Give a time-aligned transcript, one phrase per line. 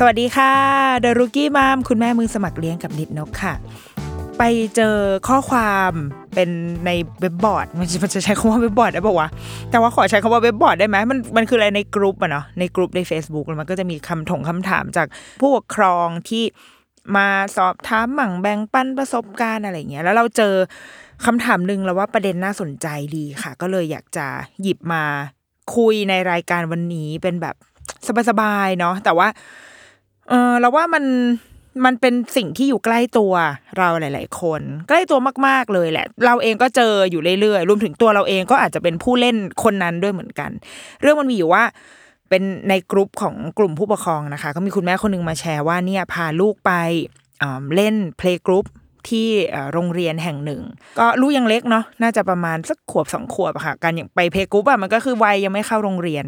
[0.00, 0.52] สวัสดีค่ะ
[1.00, 3.54] The Rookie Mom คุณแม่มือสมัครเลี้ยงกับนิดนกค่ะ
[4.38, 4.42] ไป
[4.76, 4.96] เจอ
[5.28, 5.92] ข้อความ
[6.34, 6.50] เป็น
[6.86, 6.90] ใน
[7.20, 9.28] เว็บบอร์ดมันจะมันจะใช้คำว่าเว็บบอร์ดได้ป่าวะ
[9.70, 15.06] แต่ว่าขอใช้คำว่าเว็บบอร์ดได้ไหมมันมันคืออะไรในกลุ่มอะเนาะในกลุ่มใน Facebook แล้วมันก็จะมีคำถงคำถามจาก
[15.40, 16.44] ผู้ปกครองที่
[17.16, 20.54] มาสอบถามมั่งแบ่งปันประสบการณ์อะไรอย่างเงี้ยแล้วเราเจอ
[21.24, 24.26] คำถามหนึ่งแล้วว่าประเด็นน่าสนใจดีค่ะ ก็เลยอยากจะ
[24.62, 25.02] หยิบมา
[25.76, 27.54] คุยในรายการวันนี้เป็นแบบ
[28.30, 29.28] สบายๆเนาะแต่ว่า
[30.28, 31.04] เออเราว่ามัน
[31.84, 33.32] มันเป็นสิ่งที่อยู่ใกล้ตัว
[33.78, 40.50] เราหลาย ๆ คน ใกล้ตัวมาก ๆ เลยแหละ เราเองก็เจออยู่เรื่อย ๆ รวมถึงตัวเราเองก็อาจจะเป็นผู้เล่นคนนั้นด้วยเหมือนกัน
[41.02, 41.64] เรื่องมันมีอยู่ว่า
[42.28, 46.72] เป็นในกลุ่มของกลุ่มผู้ปกครองนะคะ ก็มีคุณแม่คนหนึงมาแชร์ว่าเนี่ยพาลูกไป
[47.74, 48.64] เล่นเพลงกรุ๊ป
[49.08, 49.28] ที่
[49.72, 50.62] โรงเรียนแห่งหนึ่ง
[50.98, 56.26] ก็ลูกยังเล็กเนาะน่าจะประมาณสักขวบสองขวบค่ะการอย่างไป playgroup อะมันก็คือวัยยังไม่เข้าโรงเรียน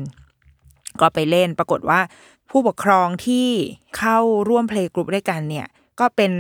[1.01, 2.01] ก็ไปเล่นปรากฏว่า
[2.51, 3.49] ผู้ปกครองที่
[3.99, 4.19] เข้า
[4.49, 5.67] ร่วม playgroup ด้วยกันเนี่ย
[6.01, 6.33] ก็เป็น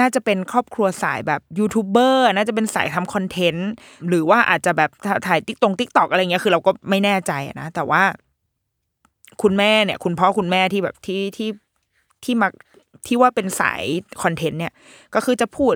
[0.00, 3.70] น่าจะเป็นครอบครัวสายแบบยูทูบเบอร์น่าจะเป็นสายทำ content
[4.08, 4.90] หรือว่าอาจจะแบบ
[5.26, 8.02] ถ่ายติ๊กตง TikTok อะไรเงี้ยคือเราก็ไม่แน่ใจนะแต่ว่า
[9.42, 11.48] คุณแม่เนี่ย คุณพ่อคุณแม่ที่แบบที่ที่
[12.24, 12.52] ที่มัก
[13.06, 13.82] ที่ว่าเป็นสาย
[14.22, 14.72] content เนี่ย
[15.14, 15.74] ก็คือจะพูด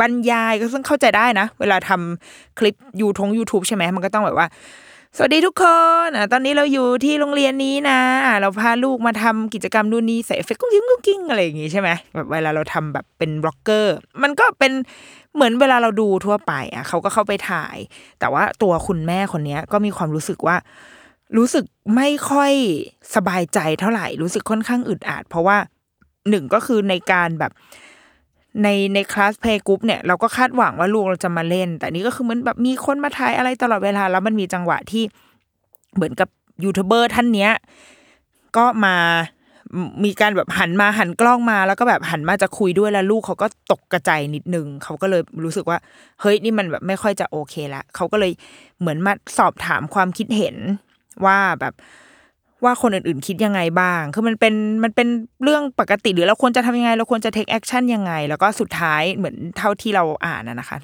[0.00, 4.46] บรรยายก็ซึ่งเข้าใจได้นะ เวลาทำคลิปยูทง YouTube ใช่ไหมมันก็ต้องแบบว่า
[5.18, 5.64] สวัสดีทุกค
[6.06, 14.72] นอะตอนนี้เราอยู่ที่โรงเรียนนี้นะอะเราพาลูกมาทำกิจกรรมนู่นนี่ใส่เอฟเฟกต์กุ้งกิ้งกุ้งกิ้งอะไรอย่างงี้ใช่ไหมแบบเวลาเราทำแบบเป็น vlogger มันก็เป็น
[15.34, 17.76] เหมือนเวลาเราดูทั่วไปอะเขาก็เข้าไปถ่าย
[18.20, 20.56] แต่ว่าตัวคุณแม่คนเนี้ยก็มีความรู้สึกว่า
[21.36, 21.64] รู้สึก
[21.96, 22.52] ไม่ค่อย
[23.14, 25.56] สบายใจเท่าไหร่ รู้สึกค่อนข้างอึดอัดเพราะว่า
[26.30, 27.52] หนึ่งก็คือในการแบบ
[28.62, 35.02] ในใน class playgroup เนี่ยเราก็คาดหวังว่าลูกเราจะมาเล่น แต่นี่ก็คือเหมือนแบบมีคนมาถ่ายอะไรตลอดเวลาแล้วมันมีจังหวะที่
[35.94, 36.28] เหมือนกับ
[36.64, 37.52] ยูทูบเบอร์ท่านเนี้ย
[38.56, 38.96] ก็มา
[40.04, 45.78] มีการแบบหันมาหันกล้องมาแล้วก็แบบหันมาจะคุยด้วยแล้วลูกเขาก็ตกกระจายนิดนึงเขาก็เลยรู้สึกว่า
[46.20, 48.32] เฮ้ยนี่มันแบบไม่ค่อยจะโอเคละเขาก็เลย
[48.80, 50.56] เหมือนมาสอบถามความคิดเห็น
[51.24, 51.74] ว่าแบบ
[52.64, 55.08] ว่าคนอื่นๆคิดยังไงบ้าง คือมันเป็นมันเป็น
[55.42, 60.78] เรื่องปกติหรือเราควรจะทำยังไง เราควรจะ take action ยังไง แล้วก็สุดท้ายเหมือนเท่าที่เราอ่านนะนะคะ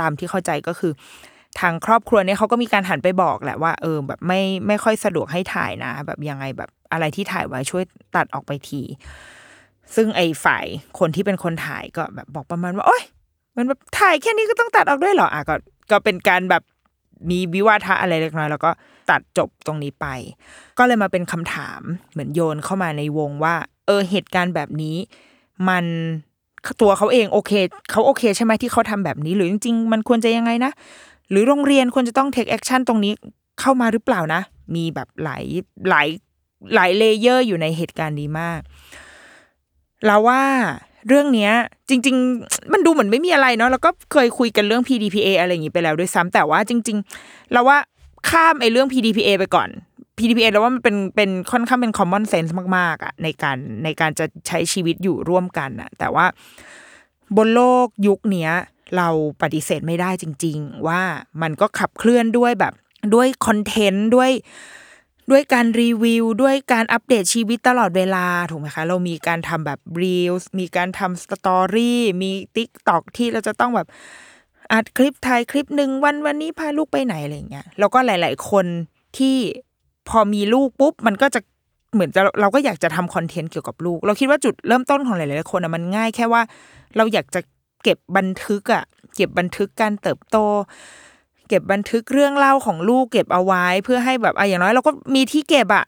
[0.00, 0.92] ตามที่เข้าใจก็คือ
[1.60, 7.84] ทางครอบครัวเนี่ยเขาก็มีการหันไปบอกแหละว่าเออแบบไม่ไม่ค่อยสะดวกให้ถ่ายนะ แบบยังไงแบบอะไรที่ถ่ายไว้ช่วย
[8.16, 8.82] ตัดออกไปที
[9.94, 10.64] ซึ่งไอ้ฝ่าย
[10.98, 13.02] คนที่เป็นคนถ่ายก็แบบบอกประมาณว่าโอ๊ย
[13.56, 15.54] มันแบบถ่ายแค่นี้ก็ต้องตัดออกด้วยเหรออะก็
[15.90, 16.62] ก็เป็นการแบบ
[17.30, 18.70] มีวิวาทะอะไรเล็กน้อย แล้วก็
[19.10, 20.06] ตัดจบตรงนี้ไป
[20.78, 21.80] ก็เลยมาเป็นคำถาม
[22.12, 23.54] เหมือนโยนเข้ามาในวงว่า
[23.86, 24.96] เออเหตุการณ์แบบนี้
[25.68, 25.84] มัน
[26.80, 27.52] ตัวเขาเองโอเค
[27.90, 30.72] เขาโอเคใช่ไหมที่เขาทำแบบนี้ หรือจริง ๆ มันควรจะยังไงนะ
[31.30, 33.12] หรือโรงเรียนควรจะต้อง take action ตรงนี้
[33.60, 34.40] เข้ามาหรือเปล่านะ
[34.74, 35.44] มีแบบหลาย
[35.88, 36.08] หลาย
[36.74, 38.60] หลาย layer อยู่ในเหตุการณ์นี้มาก
[40.06, 40.42] เราว่า
[41.08, 41.52] เรื่องเนี้ย
[41.88, 47.78] จริง ๆ มันดูเหมือนไม่มีอะไรเนาะแล้วก็เคยคุยกันเรื่อง PDPA อะไรอย่างนี้ไปแล้วด้วยซ้ำแต่ว่าจริง ๆ เราว่า
[48.30, 49.68] ข้ามไอ้เรื่อง PDPA ไปก่อน
[50.18, 56.26] PDPA เราว่ามันเป็นเป็นค่อนข้างเป็น common sense มากๆอะในการในการจะใช้ชีวิตอยู่ร่วมกันอะแต่ว่า
[57.36, 58.52] บนโลกยุคเนี้ย
[58.96, 59.08] เรา
[59.42, 61.00] ปฏิเสธไม่ได้จริง ๆ ว่า
[61.42, 62.74] มันก็ขับเคลื่อนด้วยแบบ
[63.14, 64.30] ด้วยคอนเทนต์ด้วย
[65.30, 73.88] ด้วยการรีวิว ด้วยการอัปเดตชีวิตตลอดเวลาถูกไหมคะ เรามีการทำแบบรีลมีการทำสตอรี่มีติ๊กต็อกที่เราจะต้องแบบ
[74.72, 78.66] อัดคลิปถ่ายคลิปหนึ่งวันวันนี้พาลูกไปไหนอะไรเงี้ยแล้วก็หลาย ๆ คน
[79.18, 79.36] ที่
[80.08, 81.40] พอมีลูกปุ๊บ มันก็จะ
[81.94, 86.42] เหมือนจะเราก็อยากจะทำคอนเทนต์เกี่ยวกับลูก เราคิดว่าจุดเริ่มต้นของหลาย ๆ คนอะมันง่ายแค่ว่า
[86.96, 87.40] เราอยากจะ
[87.82, 88.84] เก็บบันทึกอะ
[89.16, 90.36] เก็บบันทึกการเติบโต
[91.48, 95.86] เก็บบันทึกเรื่องเล่าของลูกเก็บเอาไว้ เพื่อให้แบบอะอย่างน้อยเราก็มีที่เก็บอะ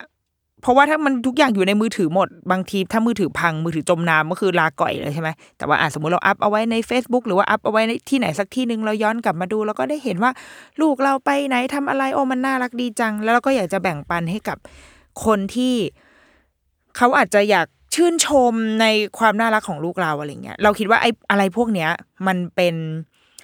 [0.62, 10.30] เพราะว่าถ้ามันทุกอย่างอยู่ในมือถือหมด บางทีถ้ามือถือพังมือถือจมน้ำก็คือลาก่อยเลยใช่ไหมแต่ว่าอะสมมติเราอัพเอาไว้ใน Facebook หรือว่าอัพเอาไว้ที่ไหนสักที่หนึ่งเราย้อนกลับมาดูเราก็ได้เห็นว่า
[10.80, 14.58] ลูกเราไปไหนทำอะไรโอ้มันน่ารักดีจัง แล้วเราก็อยากจะแบ่งปันให้กับ
[15.24, 15.74] คนที่
[16.96, 18.86] เขาอาจจะอยากชื่นชมใน
[19.18, 21.90] ความน่ารักของลูกเราอะไรเงี้ย เราคิดว่าไอ้อะไรพวกเนี้ย
[22.26, 22.74] มันเป็น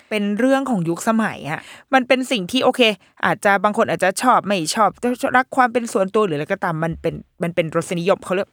[0.08, 1.60] เป็นเรื่องของยุคสมัยอะ
[1.94, 2.80] มันเป็นสิ่งที่โอเค
[3.24, 4.90] อาจจะบางคนอาจจะชอบไม่ชอบ
[5.36, 8.48] รักความเป็นส่วนตัวหรืออะไรก็ตามมันเป็นมันเป็นรสนิยมเขาเรียก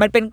[0.00, 0.24] มันเป็น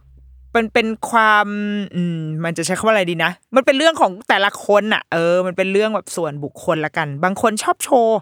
[0.56, 1.48] มันเป็นความ
[1.96, 8.18] อืมมันจะใช้คำว่าอะไรดีนะ มันเป็นเรื่องของแต่ละคนอะเออ มันเป็นเรื่องแบบส่วนบุคคลละกัน บางคนชอบโชว์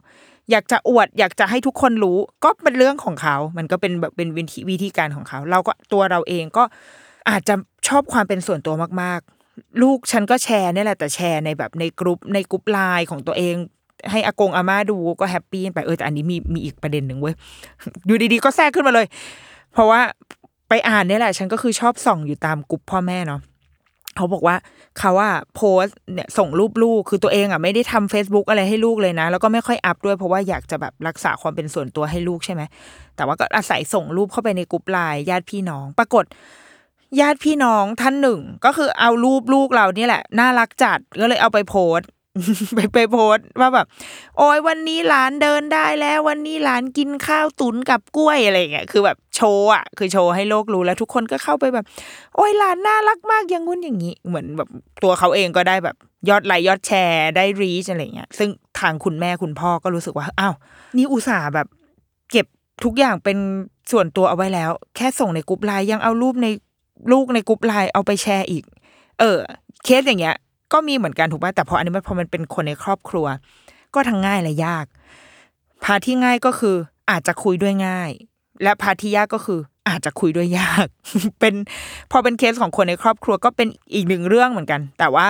[0.51, 6.63] อยากจะอวด อยากจะให้ทุกคนรู้ ก็เป็นเรื่องของเขา มันก็เป็นแบบเป็นวิธีวิธีการของเขา เราก็ตัวเราเองก็
[7.29, 7.55] อาจจะ
[7.87, 8.73] ชอบความเป็นส่วนตัว
[9.03, 9.21] มาก
[9.81, 13.55] ลูกฉันก็แชร์เนี่ยแหละแต่แชร์ในแบบในกรุ๊ปในกรุ๊ปไลน์ของตัวเอง
[14.11, 17.35] ให้อากงอาม่าดูก็แฮปปี้ไปเออแต่อันนี้มีมีอีกประเด็นหนึ่งเว้ย
[18.07, 19.05] อยู่ดีๆก็แทรกขึ้นมาเลย
[19.73, 20.01] เพราะว่า
[20.69, 23.41] ไปอ่านเนี่ยแหละ ฉันก็คือชอบส่องอยู่ตามกลุ่มพ่อแม่เนาะ
[24.15, 24.55] เขาบอกว่า
[24.97, 32.61] เขาว่าโพสเนี่ยส่งรูปลูกคือตัวเองอะไม่ได้ทำ Facebook อะไรให้ลูกเลยนะ แล้วก็ไม่ค่อยอัพด้วยเพราะว่าอยากจะแบบรักษาความเป็นส่วนตัวให้ลูกใช่ไหม
[33.15, 36.25] แต่ว่าก็อาศัยส่งรูปเข้าไปในกลุ่มไลน์ญาติพี่น้อง ปรากฏ
[37.19, 41.99] ญาติพี่น้องท่านหนึ่ง ก็คือเอารูปลูกเรานี่แหละ น่ารักจัดก็เลยเอาไปโพส
[42.75, 43.85] ไปไปโพสว่าแบบ
[44.37, 51.85] โอ้ยวันนี้หลานเดินได้แล้ว วันนี้หลานกินข้าวตุ๋นกับกล้วยอะไรเงี้ยคือแบบโชว์อะคือโชว์ให้โลกรู้แล้วทุกคนก็เข้าไปแบบ
[52.35, 54.69] โอ้ยหลานน่ารักมากอย่างงุ้นอย่างนี้ เหมือนแบบ
[55.03, 55.95] ตัวเขาเองก็ได้แบบ
[56.29, 58.49] ยอดไลค์ยอดแชร์ได้รีชอะไรเงี้ยซึ่ง
[58.79, 60.53] ทางคุณแม่คุณพ่อก็รู้สึกว่าอ้าว
[60.97, 61.67] นี่อุตส่าห์แบบ
[62.31, 62.45] เก็บ
[62.83, 63.37] ทุกอย่างเป็น
[63.91, 66.47] ส่วนตัวเอาไว้แล้ว แค่ส่งในกลุ่มไลน์ยังเอารูปใน
[67.11, 68.63] ลูกในกลุ่มไลน์เอาไปแชร์อีก
[69.19, 69.37] เออ
[69.83, 70.35] เคสอย่างเงี้ย
[70.73, 73.25] ก็มีเหมือนกันถูกป่ะแต่พออันนี้มันพอมันเป็นคนในครอบครัว
[73.93, 74.85] ก็ทั้งง่ายและยาก
[75.83, 76.75] พาที่ง่ายก็คือ
[77.09, 78.11] อาจจะคุยด้วยง่าย
[78.63, 80.87] และพาที่ยากก็คืออาจจะคุยด้วยยาก
[81.39, 81.55] เป็น
[82.11, 85.27] พอเป็นเคสของคนในครอบครัวก็เป็นอีกหนึ่งเรื่องเหมือนกัน แต่ว่า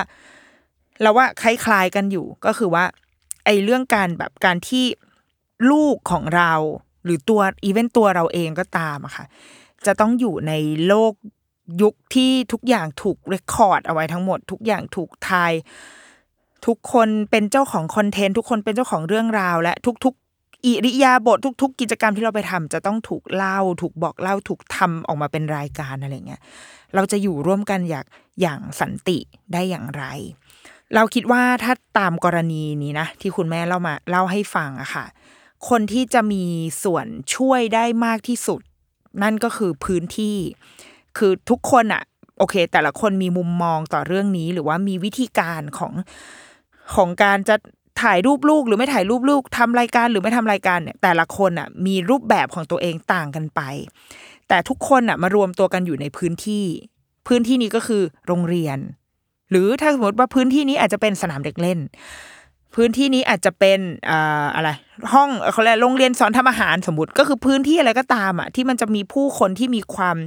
[1.01, 2.85] เราว่าคล้ายๆกันอยู่ก็คือว่า
[3.45, 4.85] ไอ้เรื่องการแบบการที่
[5.71, 6.53] ลูกของเรา
[7.03, 9.25] หรือตัวอีเวนตัวเราเองก็ตามอะค่ะ
[9.85, 10.53] จะต้องอยู่ใน
[10.87, 11.13] โลก
[11.81, 15.53] ยุคที่ทุกอย่างถูกเรคคอร์ดเอาไว้ทั้งหมด ทุกอย่างถูกทาย
[16.65, 19.73] ทุกคนเป็นเจ้าของคอนเทนต์ทุกคนเป็นเจ้าของเรื่องราว และ
[20.05, 26.41] ทุกๆ อิริยาบถทุก ๆ กิจกรรมที่เราไปทำจะต้องถูกเล่า ถูกบอกเล่าถูกทำออกมาเป็นรายการอะไรเงี้ย
[26.95, 28.05] เราจะอยู่ร่วมกันอย่าง
[28.41, 29.17] อย่างสันติ
[29.53, 30.03] ได้อย่างไร
[30.95, 35.05] เราคิดว่าถ้าตามกรณีนี้นะ ที่คุณแม่เล่ามาเล่าให้ฟังอะค่ะ
[35.69, 36.43] คนที่จะมี
[36.83, 37.05] ส่วน
[37.35, 38.61] ช่วยได้มากที่สุด
[39.23, 40.37] นั่นก็คือพื้นที่
[41.17, 42.03] คือทุกคนอะ
[42.39, 45.93] โอเค แต่ละคนมีมุมมองต่อเรื่องนี้ หรือว่ามีวิธีการของ
[46.95, 47.55] ของการจะ
[48.03, 53.61] ถ่ายรูปลูกหรือไม่ถ่ายรูปลูกทำรายการหรือไม่ทำรายการเนี่ยแต่ละคนอะมีรูปแบบของตัวเองต่างกันไป
[54.47, 56.65] แต่ทุกคนอะมารวมตัวกันอยู่ในพื้นที่
[57.27, 58.77] พื้นที่นี้ก็คือโรงเรียน
[59.51, 61.79] หรือถ้าสมมติว่าพื้นที่นี้อาจจะเป็นสนามเด็กเล่น
[62.75, 63.79] พื้นที่นี้อาจจะเป็น
[64.09, 64.69] อ่าอะไร
[65.13, 70.17] ห้องเขาเรียกโรงเรียนสอนทำอาหารสมมติก็คือพื้นที่อะไรก็ตามอะที่มันจะมีผู้คนที่มีความ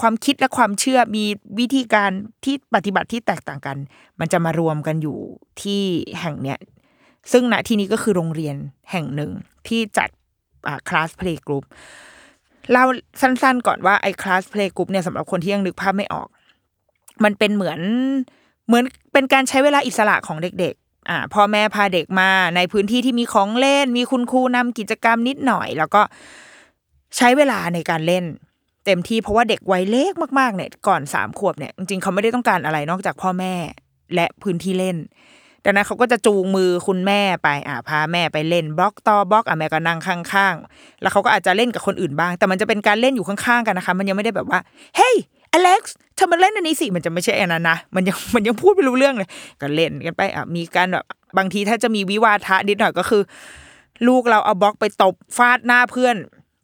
[0.00, 1.24] ความคิดและความเชื่อมี
[1.58, 2.10] วิธีการ
[2.44, 3.76] ที่ปฏิบัติที่แตกต่างกัน
[4.20, 5.18] มันจะมารวมกันอยู่
[5.62, 5.82] ที่
[6.20, 6.58] แห่งเนี้ย
[7.32, 8.56] ซึ่งณที่นี้ก็คือโรงเรียน
[8.90, 9.30] แห่งหนึ่ง
[9.68, 10.08] ที่จัด
[10.88, 12.84] คลาส playgroup เล่า
[13.20, 16.28] สั้นๆก่อนว่าไอ้คลาส playgroup เนี่ยสำหรับคนที่ยังนึกภาพไม่ออก
[17.24, 17.80] มันเป็นเหมือน
[18.66, 20.74] เหมือนเป็นการใช้เวลาอิสระของเด็ก
[21.10, 26.02] อ่าพ่อแม่พาเด็กมาในพื้นที่ที่มีของเล่น มีคุณครูนำกิจกรรมนิดหน่อย แล้วก็
[27.16, 28.24] ใช้เวลาในการเล่น
[28.86, 33.54] เต็มที่เพราะว่าเด็กวัยเล็กมากๆเนี่ยก่อนสามขวบเนี่ยจริงๆเขาไม่ได้ต้องการอะไรนอกจากพ่อแม่
[34.14, 34.96] และพื้นที่เล่น
[35.64, 44.60] ดังนั้นเขาก็จะจูงมือคุณแม่ไปอ่าพาแม่ไปเล่นบล็อกต่อบล็อกอะแม่ก็นั่งข้างๆ แล้วเขาก็อาจจะเล่นกับคนอื่นบ้าง แต่มันจะเป็นการเล่นอยู่ข้างๆกันนะคะ มันยังไม่ได้แบบว่า
[44.96, 45.14] เฮ้ย
[45.52, 49.28] อเล็กซ์ เธอมาเล่นอันนี้สิมันจะไม่ใช่อันนั้นนะมันยังมันยังพูดไม่รู้เรื่องเลย
[49.60, 51.04] ก็เล่นกันไปอะมีการแบบ
[51.38, 53.22] บางทีถ้าจะมีวิวาทะนิดหน่อยก็คือ
[54.08, 56.16] ลูกเราเอาบล็อกไปตบฟาดหน้าเพื่อน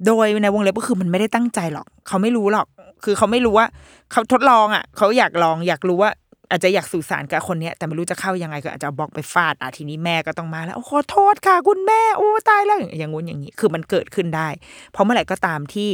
[0.06, 2.66] โดยในวงเล็บก็คือมันไม่ได้ตั้งใจหรอก เขาไม่รู้หรอก
[3.04, 3.66] คือเขาไม่รู้ว่า
[4.12, 6.11] เขาทดลองอะ เขาอยากลองอยากรู้ว่า
[6.50, 14.49] อาจจะอยากสื่อสารกับคนเนี้ยแต่ไม่รู้จะเข้ายังไงก็อาจจะเอาบล็อกไปฟาดอะทีนี้แม่ก็ต้องมาแล้วขอโทษค่ะ คุณแม่โอ้ตายแล้วอย่างงู้นอย่างนี้คือมันเกิดขึ้นได้
[14.92, 15.88] เพราะเมื่อไหร่ก็ตามที่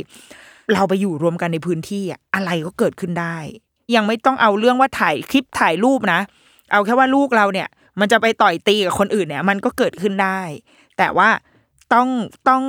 [0.75, 3.37] เราไปอยู่รวมกันในพื้นที่อะอะไรก็เกิดขึ้นได้
[3.95, 6.21] ยังไม่ต้องเอาเรื่องว่าถ่ายคลิปถ่ายรูปนะ
[6.73, 7.69] เอาแค่ว่าลูกเราเนี่ย
[8.01, 10.41] มันจะไปต่อยตีกับคนอื่นเนี่ย มันก็เกิดขึ้นได้
[10.99, 11.29] แต่ว่า
[11.93, 12.09] ต้อง
[12.49, 12.63] ต้อง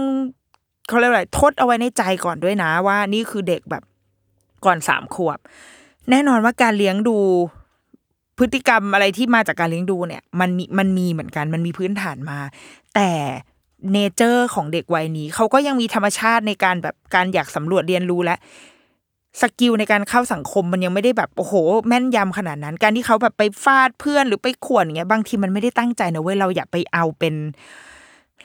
[0.87, 3.83] เขาเรียกอะไรทดเอาไว้ในใจก่อนด้วยนะ ว่านี่คือเด็กแบบ
[4.65, 5.39] ก่อนสามขวบ
[6.09, 7.17] แน่นอนว่าการเลี้ยงดู
[8.37, 12.39] พฤติกรรมอะไรที่มาจากการเลี้ยงดูเนี่ย มันมีมันมีเหมือนกันมันมีพื้นฐานมา
[12.95, 13.09] แต่
[13.93, 18.35] nature ของเด็กวัยนี้ เขาก็ยังมีธรรมชาติในการแบบการอยากสำรวจเรียนรู้และ
[19.41, 21.53] skill ในการเข้าสังคมมันยังไม่ได้แบบโอ้โห
[21.87, 27.35] แม่นยำขนาดนั้น การที่เขาแบบไปฟาดเพื่อนหรือไปข่วนอย่างเงี้ยบางทีมันไม่ได้ตั้งใจนะเว้ยเราอย่าไปเอาเป็น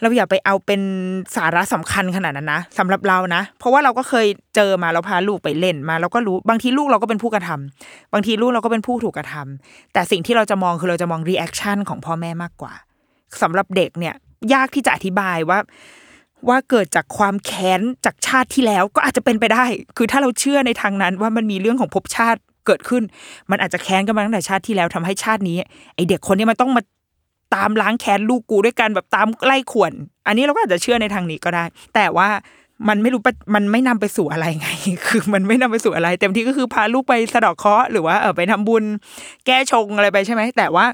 [0.03, 0.81] เราอย่าไปเอาเป็น
[1.37, 12.73] สาระสำคัญขนาดนั้นนะสำหรับเรานะ เพราะว่าเราก็เคยเจอมาเราพาลูกไปเล่นมาเราก็รู้บางทีลูกเราก็เป็นผู้กระทำบางทีลูกเราก็เป็นผู้ถูกกระทำแต่สิ่งที่เราจะมองคือเราจะมอง reaction ของพ่อแม่มากกว่า
[13.43, 14.15] สำหรับเด็กเนี่ย
[14.55, 15.59] ยากที่จะอธิบายว่า
[16.49, 19.65] ว่าเกิดจากความแค้นจากชาติที่แล้วก็อาจจะเป็นไปได้
[19.97, 23.03] คือถ้าเราเชื่อในทางนั้นว่ามันมีเรื่องของภพชาติเกิดขึ้น
[23.51, 25.57] มันอาจจะแค้นกันมาตั้งแต่ชาติที่แล้วทำให้ชาตินี้
[25.95, 26.83] ไอเด็กคนนี้มันต้องมา
[27.57, 29.93] ตามล้างแค้นลูกกูด้วยกันแบบตามไล่ข่วน
[30.27, 32.29] อันนี้เราก็อาจจะเชื่อในทางนี้ก็ได้ แต่ว่า
[32.89, 33.21] มันไม่รู้
[33.55, 34.69] มันไม่นำไปสู่อะไรไง
[35.07, 38.85] คือมันไม่นำไปสู่อะไร เต็มที่ก็คือพาลูกไปสะเดาะเคราะห์หรือว่าเออไปทำบุญ
[39.47, 40.87] แก้ชงอะไรไปใช่ไหม แต่ว่า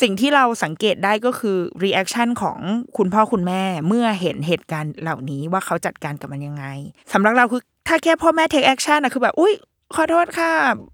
[0.00, 2.58] สิ่งที่เราสังเกตได้ก็คือ reaction ของ
[2.96, 6.64] คุณพ่อคุณแม่เมื่อเห็นเหตุการณ์เหล่านี้ว่าเขาจัดการกับมันยังไง
[7.12, 9.52] สำหรับเราคือถ้าแค่พ่อแม่ take action นะคือแบบอุ้ย
[9.94, 10.50] ขอโทษค่ะ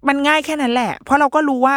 [0.07, 1.75] มันง่ายแค่นั้นแหละ เพราะเราก็รู้ว่า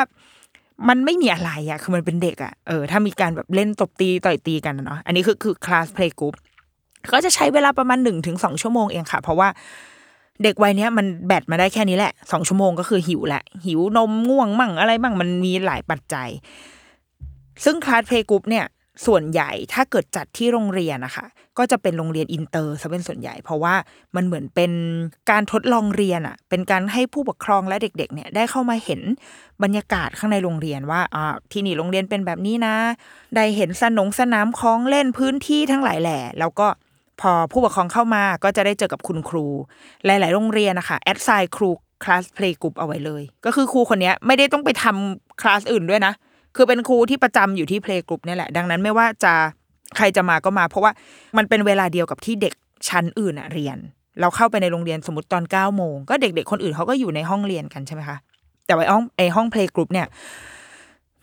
[0.89, 6.35] มันไม่มีอะไรอะคือมันเป็นเด็กอะเออถ้ามีการแบบเล่นตบตีต่อยตีกันเนาะอันนี้คือคือคลาส playgroup
[7.13, 9.49] ก็จะใช้เวลาประมาณหนึ่งถึงสองชั่วโมงเองค่ะ เพราะว่า
[10.43, 16.29] เด็กวัยเนี้ยมันแบตมาได้แค่นี้แหละสองชั่วโมงก็คือหิวแหละ หิวนมง่วงมั่งอะไรมั่งมันมีหลายปัจจัย
[17.65, 18.67] ซึ่งคลาส playgroup เนี่ย
[19.07, 21.27] ส่วนใหญ่ถ้าเกิดจัดที่โรงเรียนนะคะ
[21.59, 23.75] ก็จะเป็นโรงเรียนอินเตอร์ซะเป็นส่วนใหญ่ เพราะว่า
[24.17, 24.73] มันเหมือนเป็น
[25.31, 29.01] การทดลองเรียนอะเป็นการให้ผู้ปกครองและเด็กๆเนี่ยได้เข้ามาเห็น
[29.63, 32.75] บรรยากาศข้างในโรงเรียนว่าอ่าที่นี่โรงเรียนเป็นแบบนี้นะ
[33.37, 36.69] ได้เห็นสนงสนามคล้องเล่นพื้นที่ทั้งหลายแหล่แล้วก็
[37.21, 39.47] พอผู้ปกครองเข้ามาก็จะได้เจอกับคุณครู
[40.05, 41.71] หลาย ๆ โรงเรียนนะคะ assign ครู
[42.05, 46.15] คลาส playgroup เอาไว้เลย ก็คือครูคนนี้ไม่ได้ต้องไปทำคลาสอื่นด้วยนะ
[46.57, 49.35] คือเป็นครูที่ประจำอยู่ที่ playgroup นี่แหละ ดังนั้นไม่ว่าจะ
[49.97, 50.93] ใครจะมาก็มา เพราะว่า
[51.37, 52.55] มันเป็นเวลาเดียวกับที่เด็ก
[52.89, 53.79] ชั้นอื่นอะเรียน
[54.21, 58.17] เราเข้าไปในโรงเรียนสมมติตอนเก้าโมงก็เด็ก ๆ คนอื่นเขาก็อยู่ในห้องเรียนกันใช่ไหมคะ
[58.67, 60.07] แต่ว่าห้องไอห้อง playgroup เนี่ย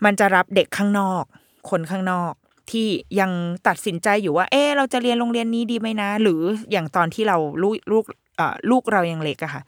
[0.05, 1.23] มันจะรับเด็กข้างนอก
[1.69, 2.33] คนข้างนอก
[2.71, 2.87] ที่
[3.19, 3.31] ยัง
[3.67, 8.03] ตัดสินใจอยู่ว่า เออเราจะเรียนโรงเรียนนี้ดีไหมนะ หรืออย่างตอนที่เราลูกลูก
[8.37, 9.61] เอ่อลูกเรายังเล็กอะค่ะ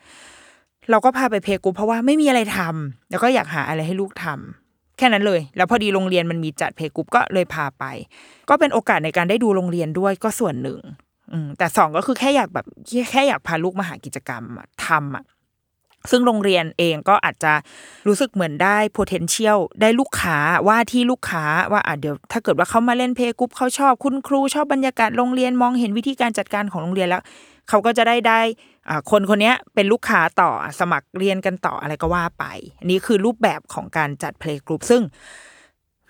[0.92, 4.61] เราก็พาไป playgroup เพราะว่าไม่มีอะไรทำแล้วก็อยากหาอะไรให้ลูกทำ
[5.02, 7.84] แค่นั้นเลย แล้วพอดีโรงเรียนมันมีจัด playgroup ก็เลยพาไป
[8.50, 10.80] ก็เป็นโอกาสในการได้ดูโรงเรียนด้วยก็ส่วนหนึ่ง
[11.58, 12.66] แต่สองก็คือแค่อยากแบบ
[13.12, 14.44] แค่อยากพาลูกมาหากิจกรรม
[14.86, 15.26] ทำอะ
[16.12, 17.54] ซึ่งโรงเรียนเองก็อาจจะ
[18.08, 27.22] รู้สึกเหมือนได้ potential ได้ลูกค้าว่าที่ลูกค้าว่าอะเดี๋ยวถ้าเกิดว่าเขามาเล่น playgroup เขาชอบคุณครูชอบบรรยากาศโรงเรียนมองเห็นวิธีการจัดการของโรงเรียนแล้ว
[27.72, 28.42] เขาก็จะได้ได้
[29.12, 32.46] คนคนนี้เป็นลูกค้าต่อสมัครเรียนกันต่ออะไรก็ว่าไป
[32.80, 35.02] อันนี้คือรูปแบบของการจัด playgroup ซึ่ง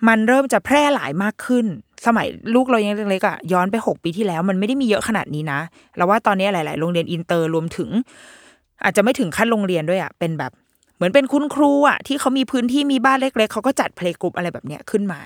[0.08, 1.66] มันเริ่มจะแพร่หลายมากขึ้น
[2.06, 5.60] สมัยลูกเรายังเล็กๆอะย้อนไปหกปีที่แล้ว มันไม่ได้มีเยอะขนาดนี้นะ
[5.96, 7.90] แล้วว่าตอนนี้หลาย ๆ โรงเรียนอินเตอร์รวมถึง
[8.84, 10.52] อาจจะไม่ถึงขั้นโรงเรียนด้วยอะเป็นแบบ
[10.96, 15.20] เหมือนเป็นคุณครูอะที่เขามีพื้นที่มีบ้านเล็ก ๆเขาก็จัด playgroup อะไรแบบเนี้ยขึ้นมา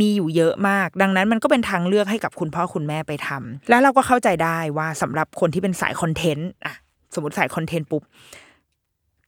[0.00, 6.74] มีอยู่เยอะมาก ดังนั้นมันก็เป็นทางเลือกให้กับคุณพ่อคุณแม่ไปทำแล้วเราก็เข้าใจได้ว่าสำหรับคนที่เป็นสายคอนเทนต์อะ
[7.14, 8.02] สมมติสายคอนเทนต์ปุ๊บ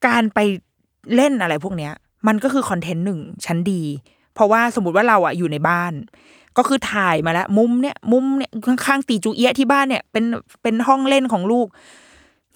[0.06, 0.38] การไป
[1.14, 1.92] เล่นอะไรพวกเนี้ย
[2.26, 3.82] มันก็คือคอนเทนต์หนึ่งชั้นดี
[4.34, 5.92] เพราะว่าสมมติว่าเราอะอยู่ในบ้าน
[6.58, 10.24] ก็คือถ่ายมาแล้ว มุมเนี้ยมุมเนี้ยข้างๆตีจูเอียะที่บ้านเนี่ยเป็น
[10.62, 11.66] เป็นห้องเล่นของลูก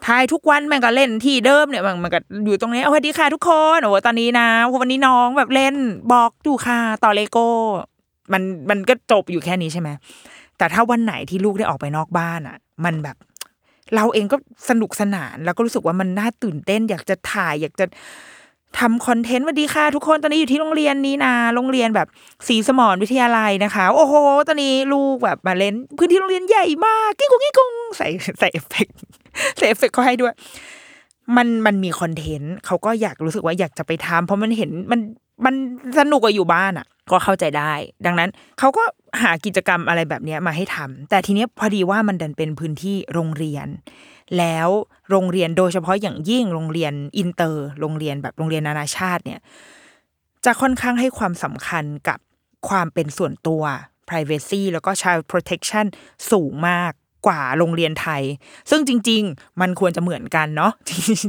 [0.07, 4.49] ถ่ายทุกวันแม่งก็เล่นที่เดิมเนี่ยมันมันก็อยู่ตรงนี้เอาสวัสดีค่ะทุกคนโอ้ตอนนี้นะ
[4.81, 5.75] วันนี้น้องแบบเล่น
[6.13, 7.49] บอกดูค่ะต่อเลโก้
[8.33, 9.89] มันมันก็จบอยู่แค่นี้ใช่ไหม
[10.59, 13.17] แต่ถ้าวันไหนที่ลูกได้ออกไปนอกบ้านอะ มันแบบ
[13.95, 14.37] เราเองก็
[14.69, 17.87] สนุกสนาน แล้วก็รู้สึกว่ามันน่าตื่นเต้น อยากจะถ่าย อยากจะ
[18.79, 22.09] ทำคอนเทนต์สวัสดีค่ะ ทุกคนตอนนี้อยู่ที่โรงเรียนนี้นะโรงเรียนแบบ
[22.49, 24.15] ศรีสมรวิทยาลัยนะคะ โอ้โห
[24.49, 28.07] ตอนนี้ลูกแบบมาเล่น พื้นที่โรงเรียนใหญ่มากกิ้งกุ้งกิ้งกุ้งใส่
[28.39, 28.97] ใส่เอฟเฟกต์
[29.57, 30.35] ใส่เอฟเฟกต์เขาให้ด้วย
[31.37, 35.01] มันมันมีคอนเทนต์เขาก็อยากรู้สึกว่าอยากจะไปทำเพราะมันเห็นมัน
[35.45, 35.55] มัน
[35.99, 37.73] สนุกกว่าอยู่บ้านอะ ก็เข้าใจได้
[38.07, 38.85] ดังนั้นเขาก็
[39.23, 43.69] หากิจกรรมอะไรแบบนี้มาให้ทำแต่ทีนี้พอดีว่ามันดันเป็นพื้นที่โรงเรียน
[44.39, 44.69] แล้ว
[45.11, 49.41] โรงเรียนโดยเฉพาะอย่างยิ่งโรงเรียนอินเตอร์ โรงเรียนแบบโรงเรียนนานาชาติเนี่ย
[50.45, 52.19] จะค่อนข้างให้ความสำคัญกับ
[52.69, 53.63] ความเป็นส่วนตัว
[54.09, 55.87] privacy แล้วก็ child protection
[56.31, 56.93] สูงมาก
[57.27, 58.23] กว่าโรงเรียนไทย
[58.71, 60.73] ซึ่งจริง ๆ มันควรจะเหมือนกันเนาะ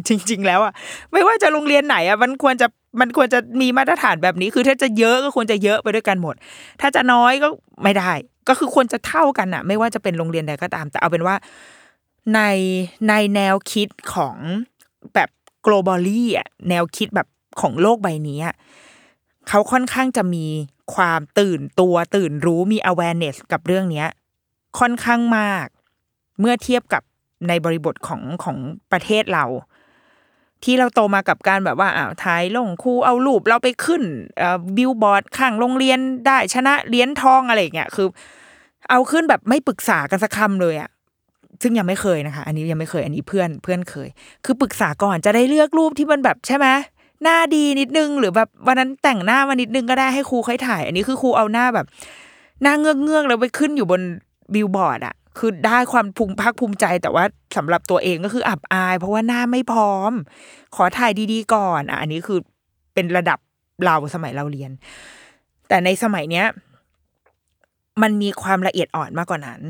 [0.08, 0.74] จริง ๆ แล้วอะ
[1.12, 2.68] ไม่ว่าจะโรงเรียนไหนอะมันควรจะ
[3.02, 6.36] มันควรจะมีมาตรฐานแบบนี้ คือถ้าจะเยอะก็ควรจะเยอะไปด้วยกันหมด
[6.82, 7.48] ถ้าจะน้อยก็
[7.84, 8.12] ไม่ได้
[8.48, 11.36] ก็คือควรจะเท่ากันอะ ไม่ว่าจะเป็นโรงเรียนใดก็ตาม แต่เอาเป็นว่า
[12.36, 12.42] ใน
[13.10, 14.36] ในแนวคิดของ
[15.14, 15.30] แบบ
[15.66, 17.28] globally อะแนวคิดแบบ
[17.62, 18.56] ของโลกใบนี้อะ
[19.48, 20.46] เขาค่อนข้างจะมี
[20.96, 24.08] ความตื่นตัวตื่นรู้มี awareness กับเรื่องเนี้ย
[24.80, 25.68] ค่อนข้างมาก
[26.40, 27.04] เมื่อเทียบกับ
[27.48, 28.58] ในบริบทของของ
[28.92, 29.46] ประเทศเรา
[30.64, 34.04] ที่เราโตมากับการแบบว่าอ้าวถ่ายลงครูเอารูปเราไปขึ้น
[34.78, 38.08] บิลบอร์ดข้างโรงเรียนได้ชนะเหรียญทองอะไรอย่างเงี้ยคือ
[38.90, 40.90] เอาขึ้นแบบไม่ปรึกษากันสักคำเลยอะ
[41.62, 44.10] ซึ่งยังไม่เคยนะคะ อันนี้ยังไม่เคยอันนี้เพื่อนเพื่อนเคย
[44.46, 46.68] คือปรึกษาก่อนจะได้เลือกรูปที่มันแบบใช่ไหม
[47.24, 51.86] หน้าดีนิดนึงหรือแบบวันนั้นแต่งหน้ามานิดนึงก็ได้ให้ครูค่อยถ่าย อันนี้คือครูเอาหน้าแบบ
[52.62, 54.02] หน้าเงือกเงือกแล้วไปขึ้นอยู่บน
[54.54, 57.26] บิลบอร์ดอะ คือได้ความภูมิภาคภูมิใจ แต่ว่า
[57.58, 60.12] สำหรับตัวเองก็คืออับอาย เพราะว่าหน้าไม่พร้อม
[60.76, 62.40] ขอถ่ายดีๆก่อนอะอันนี้คือ
[62.94, 63.40] เป็นระดับ
[63.86, 64.72] เราสมัยเราเรียน
[65.68, 66.46] แต่ในสมัยเนี้ย
[68.02, 69.62] มันมีความละเอียดอ่อนมากกว่านั้น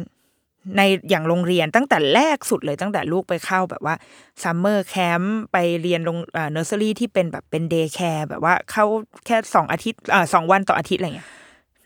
[0.78, 3.96] ในอย่างโรงเรียนตั้งแต่แรกสุดเลยตั้งแต่ลูกไปเข้าแบบว่า
[4.44, 6.18] summer camp ไปเรียนโรง
[6.52, 8.86] เนอร์เซอรี่ที่เป็นแบบเป็น day care แบบว่าเข้า
[9.26, 11.30] แค่สองอาทิตย์เอ่อสองวันต่ออาทิตย์อะไรเงี้ย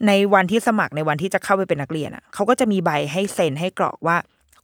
[0.08, 4.18] ในวันที่สมัครในวันที่จะเข้าไปเป็นนักเรียนอะเขาก็จะมีใบให้เซ็นให้กรอกว่า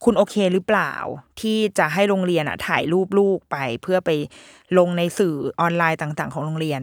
[0.04, 0.92] คุณโอเคหรือเปล่า
[1.40, 4.10] ที่จะให้โรงเรียนอะ ถ่ายรูปลูกไปเพื่อไป
[4.78, 6.82] ลงในสื่อออนไลน์ต่างๆ ของโรงเรียน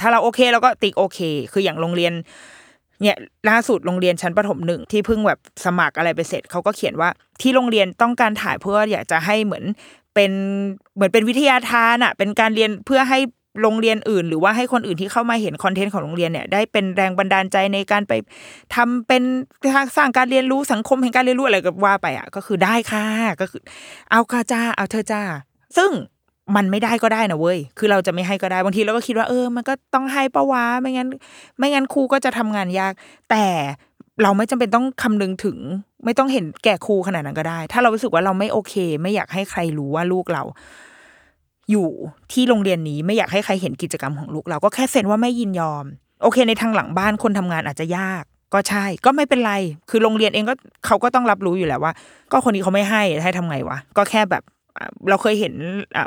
[0.00, 1.18] ถ้าเราโอเคเราก็ติ๊กโอเค
[1.52, 2.12] คืออย่างโรงเรียน
[3.02, 3.16] เนี่ย
[3.48, 9.64] ล่าสุดโรงเรียนชั้นประถมหนึ่งที่เพิ่งแบบสมัครอะไรไปเสร็จเขาก็เขียนว่าที่โรงเรียนต้องการถ่ายเพื่ออยากจะให้เหมือน
[10.14, 10.32] เป็น
[10.94, 13.18] เหมือนเป็นวิทยาทานอะ เป็นการเรียนเพื่อให้
[13.62, 18.12] โรงเรียนอื่น หรือว่าให้คนอื่นที่เข้ามาเห็นคอนเทนต์ของโรงเรียนเนี่ยได้เป็นแรงบันดาลใจในการไป
[18.74, 19.22] ทำเป็น
[19.96, 23.04] สร้างการเรียนรู้สังคมแห่งการเรียนรู้อะไรก็ว่าไปอะก็คือได้ค่ะ
[23.40, 23.62] ก็คือ
[24.10, 25.22] เอาค่ะจ้าเอาเธอจ้า
[25.76, 25.90] ซึ่ง
[26.56, 31.08] มันไม่ได้ก็ได้นะเว้ย คือเราจะไม่ให้ก็ได้บางทีเราก็คิดว่าเออ มันก็ต้องให้ปะวะไม่งั้น
[31.58, 32.92] ไม่งั้นครูก็จะทำงานยาก
[33.30, 33.44] แต่
[34.22, 35.58] เราไม่จำเป็นต้องคำนึงถึง
[36.04, 40.42] ไม่ต้องเห็นแก่ครูขนาดนั้นก็ได้ ถ้าเรารู้สึกว่าเราไม่โอเค ไม่อยากให้ใครรู้ว่าลูกเรา
[41.70, 41.88] อยู่
[42.32, 45.84] ที่โรงเรียนนี้ไม่อยากให้ใครเห็นกิจกรรมของลูกเราก็แค่เซ็นว่าไม่ยินยอม
[46.22, 49.52] โอเค ในทางหลังบ้านคนทำงานอาจจะยาก ก็ใช่ ก็ไม่เป็นไร
[49.90, 50.54] คือโรงเรียนเองก็
[50.86, 51.92] เขาก็ต้องรับรู้อยู่แล้วว่า
[52.32, 54.42] ก็คนนี้เขาไม่ให้ให้ทำไงวะก็แค่แบบ
[55.08, 55.54] เราเคยเห็น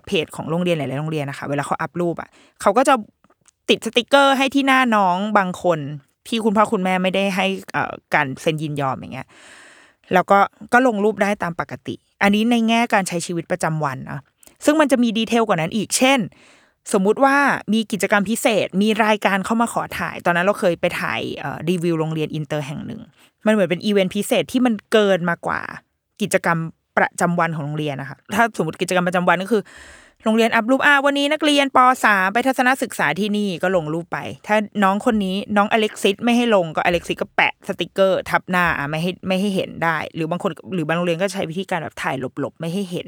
[0.08, 2.30] เพจของโรงเรียนหลายๆโรงเรียนนะคะเวลาเขาอัพรูปอะ
[2.62, 2.93] เขาก็จะ
[3.69, 5.80] ติดสติกเกอร์ให้ที่หน้าน้องบางคน
[6.28, 7.45] ที่คุณพ่อคุณแม่ไม่ได้ให้
[8.13, 9.28] การเซ็นยินยอมอย่างเงี้ย
[10.13, 10.39] แล้วก็
[10.74, 14.19] ก็ลงรูปได้ตามปกติ อันนี้ในแง่การใช้ชีวิตประจำวันนะ
[14.65, 16.19] ซึ่งมันจะมี detail กว่านั้นอีก เช่น
[16.93, 17.36] สมมุติว่า
[17.74, 21.21] มีกิจกรรมพิเศษ มีรายการเข้ามาขอถ่าย ตอนนั้นเราเคยไปถ่าย
[21.69, 23.02] รีวิวโรงเรียนอินเตอร์แห่งหนึ่ง
[23.45, 25.62] มันเหมือนเป็นอีเวนต์พิเศษที่มันเกินมากว่า
[26.21, 26.58] กิจกรรม
[26.97, 29.63] ประจำวันของโรงเรียนนะคะ ถ้าสมมติกิจกรรมประจำวันก็คือ
[30.24, 43.08] โรงเรียนอัพรูปอ่าวันนี้นักเรียนป .3 ไปทัศนศึกษาที่นี่ก็ลงรูปไป ถ้าน้องคนนี้น้องอเล็กซิสไม่ให้ลงก็อเล็กซิสก็แปะสติกเกอร์ ทับหน้าไม่ให้ไม่ให้เห็นได้ หรือบางคนหรือบางโรงเรียนก็ใช้วิธีการแบบถ่ายหลบๆ ไม่ให้เห็น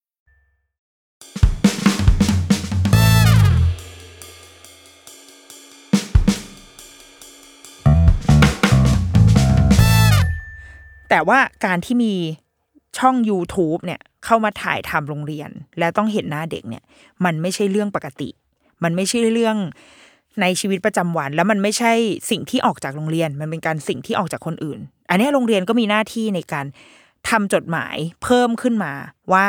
[11.13, 12.13] แต่ว่าการที่มี
[12.97, 16.83] ช่อง YouTube เนี่ยเข้ามาถ่ายทำโรงเรียน และต้องเห็นหน้าเด็กเนี่ย
[17.25, 18.29] มันไม่ใช่เรื่องปกติ
[18.83, 19.57] มันไม่ใช่เรื่อง
[20.41, 21.93] ในชีวิตประจำวัน แล้วมันไม่ใช่
[22.29, 26.65] สิ่งที่ออกจากโรงเรียน มันเป็นการสิ่งที่ออกจากคนอื่น อันนี้โรงเรียนก็มีหน้าที่ในการ
[27.29, 28.93] ทำจดหมายเพิ่มขึ้นมา
[29.33, 29.45] ว่า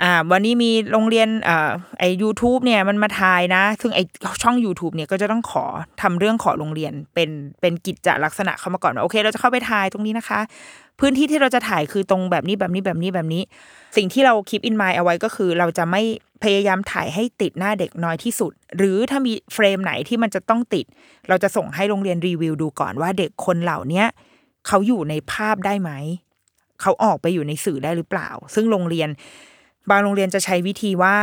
[0.00, 4.00] อ่าวันนี้มีโรงเรียนอ่าไอยูทูบเนี่ยมันมาถ่ายนะ ซึ่งไอ
[4.42, 5.64] ช่อง YouTube เนี่ยก็จะต้องขอ
[6.02, 10.40] ทำเรื่องขอโรงเรียนเป็นเป็นกิจจลักษณะเข้ามาก่อนว่าโอเค เราจะเข้าไปถ่ายตรงนี้นะคะ
[11.00, 13.42] พื้นที่ที่เราจะถ่ายคือตรงแบบนี้แบบนี้แบบนี้แบบนี้
[13.96, 16.02] สิ่งที่เราคิดอินมายเอาไว้ก็คือ เราจะไม่
[16.42, 20.86] พยายามถ่ายให้ติดหน้าเด็กน้อยที่สุด หรือถ้ามีเฟรมไหนที่มันจะต้องติด
[21.28, 24.06] เราจะส่งให้โรงเรียนรีวิวดูก่อนว่าเด็กคนเหล่าเนี้ย
[24.66, 25.90] เขาอยู่ในภาพได้ไหม
[26.80, 29.08] เขาออกไปอยู่ในสื่อได้หรือเปล่า ซึ่งโรงเรียน
[29.89, 31.15] บางโรงเรียนจะใช้วิธีว่า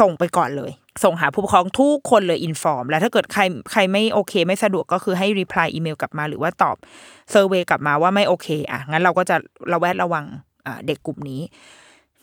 [0.00, 0.70] ส่งไปก่อนเลย
[1.04, 6.76] ส่งหาผู้ปกครองทุกคนเลยอินฟอร์มแล้วถ้าเกิดใครใครไม่โอเค ไม่สะดวกก็คือให้รีプライอีเมลกลับมา หรือว่าตอบ
[7.30, 9.36] เซอร์เวยกลับมาว่าไม่โอเค อ่ะ งั้นเราก็จะ
[9.72, 10.24] ระแวดระวัง
[10.66, 11.40] อ่าเด็กกลุ่มนี้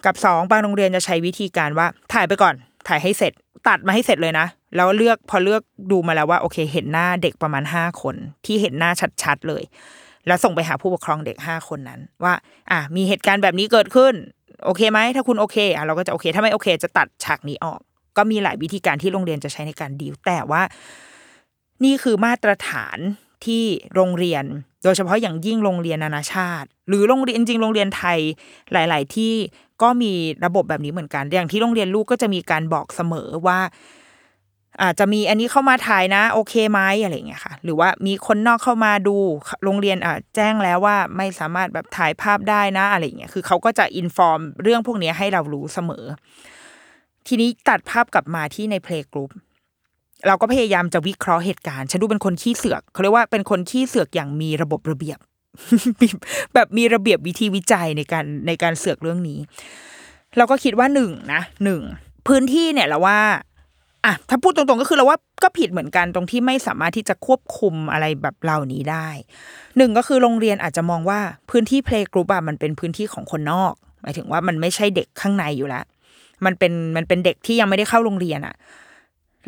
[0.05, 2.55] กับสองบางโรงเรียนจะใช้วิธีการว่าถ่ายไปก่อน
[2.87, 3.33] ถ่ายให้เสร็จ
[3.67, 8.15] ตัดมาให้เสร็จเลยนะ แล้วเลือกพอเลือกดูมาแล้วว่าโอเค เห็นหน้าเด็กประมาณห้าคน
[8.45, 8.91] ที่เห็นหน้า
[9.23, 9.63] ชัดๆเลย
[10.27, 12.33] แล้วส่งไปหาผู้ปกครองเด็กห้าคนนั้น ว่า
[12.71, 14.13] อ่ะมีเหตุการณ์แบบนี้เกิดขึ้น
[14.64, 17.80] โอเคไหมถ้าคุณโอเคอะเราก็จะโอเค ถ้าไม่โอเค จะตัดฉากนี้ออก
[18.16, 20.62] ก็มีหลายวิธีการที่โรงเรียนจะใช้ในการดีลแต่ว่า
[21.84, 22.98] นี่คือมาตรฐาน
[23.44, 24.44] ที่โรงเรียน
[24.84, 28.18] โดยเฉพาะอย่างยิ่งโรงเรียนนานาชาติ หรือโรงเรียนจริงโรงเรียนไทย
[28.72, 29.34] หลาย ๆ ที่
[29.82, 30.12] ก็มี
[30.44, 33.60] ระบบแบบนี้เหมือนกันอย่างที่โรงเรียนลูกก็จะมีการบอกเสมอว่า
[34.82, 39.16] อาจจะมีอันนี้เข้ามาถ่ายนะ โอเคไหมอะไรอย่างเงี้ยค่ะ หรือว่ามีคนนอกเข้ามาดู
[39.64, 46.04] โรงเรียนอะแจ้งแล้วว่าไม่สามารถแบบถ่ายภาพได้นะอะไรเงี้ยคือเขาก็จะอินฟอร์มเรื่องพวกนี้ให้เรารู้เสมอ
[47.26, 49.30] ทีนี้ตัดภาพกลับมาที่ในเพลงกรุ๊ป
[50.26, 55.18] เราก็พยายามจะวิเคราะห์เหตุการณ์ฉันดูเป็นคนขี้เสือกเขาเรียกว่าเป็นคนขี้เสือกอย่างมีระบบระเบียบ
[56.54, 59.38] แบบมีระเบียบวิธีวิจัยในการในการเสือกเรื่องนี้
[60.36, 61.82] เราก็คิดว่าหนึ่งนะหนึ่ง
[62.28, 63.20] พื้นที่เนี่ยเราว่า
[64.04, 69.08] อะถ้าพูดตรงๆก็คือเราว่าก็ผิดเหมือนกันตรงที่ไม่สามารถที่จะควบคุมอะไรแบบเหล่านี้ได้
[69.76, 75.84] หนึ่งก็คือโรงเรียนอาจจะมองว่าพื้นที่เพลงกรุ๊ปอะมันเป็นพื้นที่ของคนนอก หมายถึงว่ามันไม่ใช่เด็กข้างในอยู่แล้ว
[76.44, 78.54] มันเป็นมันเป็นเด็กที่ยังไม่ได้เข้าโรงเรียนอะ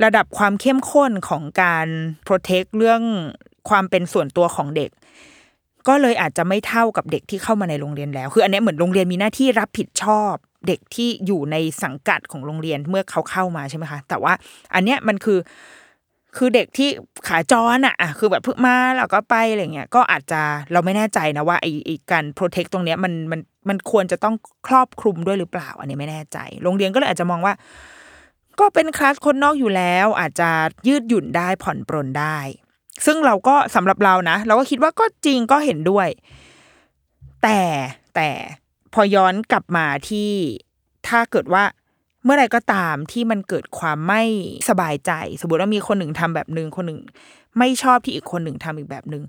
[0.04, 1.86] ระดับความเข้มข้นของการ
[2.24, 3.02] โปรเทคเรื่อง
[3.68, 4.90] ความเป็นส่วนตัวของเด็ก
[5.88, 10.34] ก็เลยอาจจะไม่เท่ากับเด็กที่เข้ามาในโรงเรียนแล้ว คืออันนี้เหมือนโรงเรียนมีหน้าที่รับผิดชอบ
[10.66, 14.32] เด็กที่อยู่ในสังกัดของโรงเรียนเมื่อเขาเข้ามาใช่ไหมคะ แต่ว่า
[14.74, 15.38] อันเนี้ยมันคือ
[16.36, 16.88] คือเด็กที่
[17.28, 20.40] ขาจรอะอะคือแบบเพิ่งมาแล้วก็ไปอะไรเงี้ยก็อาจจะ
[20.72, 24.34] เราไม่แน่ใจนะว่าไอ้ไอ้การโปรเทคตรงเนี้ยมันมันมันควรจะต้อง
[24.68, 27.54] ครอบคลุมด้วยหรือเปล่า อันนี้ไม่แน่ใจ โรงเรียนก็เลยอาจจะมองว่า
[28.60, 30.50] ก็เป็นคลาสคนนอกอยู่แล้ว อาจจะ
[30.88, 32.38] ยืดหยุ่นได้ผ่อนปรนได้
[33.06, 36.08] ซึ่งเราก็สำหรับเรานะ เราก็คิดว่าก็จริงก็เห็นด้วย
[37.42, 37.60] แต่
[38.14, 38.28] แต่
[38.94, 40.30] พอย้อนกลับมาที่
[41.08, 41.64] ถ้าเกิดว่า
[42.24, 44.22] เมื่อไรก็ตามที่มันเกิดความไม่
[44.68, 47.00] สบายใจ สมมติว่ามีคนหนึ่งทำแบบหนึ่งคนหนึ่ง
[47.58, 49.22] ไม่ชอบที่อีกคนหนึ่งทำอีกแบบหนึ่ง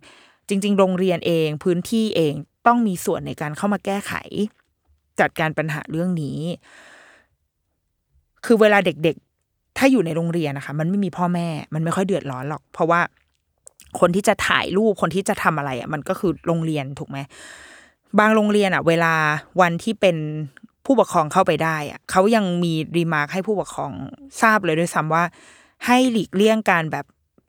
[0.49, 2.33] จริง ๆ โรงเรียนเองพื้นที่เอง
[2.67, 4.13] ต้องมีส่วนในการเข้ามาแก้ไข
[5.19, 6.39] จัดการปัญหาเรื่องนี้
[8.45, 13.01] คือเวลาเด็กๆ ถ้าอยู่ในโรงเรียนนะคะ มันไม่มีพ่อแม่ มันไม่ค่อยเดือดร้อนหรอก เพราะว่า
[13.99, 17.17] คนที่จะถ่ายรูปคนที่จะทำอะไรอะมันก็คือโรงเรียนถูกไหม
[18.19, 19.13] บางโรงเรียนอะ เวลา
[19.61, 20.17] วันที่เป็น
[20.85, 23.91] ผู้ปกครองเข้าไปได้อะเขายังมีรีมาร์คให้ผู้ปกครอง
[24.41, 25.23] ทราบเลยด้วยซ้ำว่า
[25.85, 27.05] ให้หลีกเลี่ยงการแบบ